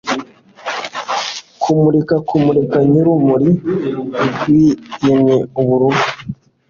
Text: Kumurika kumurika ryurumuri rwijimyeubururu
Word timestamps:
Kumurika 1.61 2.15
kumurika 2.27 2.77
ryurumuri 2.87 3.49
rwijimyeubururu 4.35 5.89